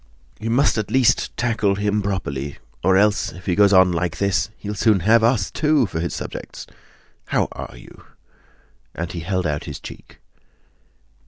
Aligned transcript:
"You 0.39 0.49
at 0.59 0.89
least 0.89 1.17
must 1.19 1.37
tackle 1.37 1.75
him 1.75 2.01
properly, 2.01 2.57
or 2.83 2.97
else 2.97 3.31
if 3.33 3.45
he 3.45 3.53
goes 3.53 3.71
on 3.71 3.91
like 3.91 4.17
this 4.17 4.49
he'll 4.57 4.73
soon 4.73 5.01
have 5.01 5.23
us, 5.23 5.51
too, 5.51 5.85
for 5.85 5.99
his 5.99 6.15
subjects! 6.15 6.65
How 7.27 7.47
are 7.51 7.77
you?" 7.77 8.03
And 8.95 9.11
he 9.11 9.19
held 9.19 9.45
out 9.45 9.65
his 9.65 9.79
cheek. 9.79 10.17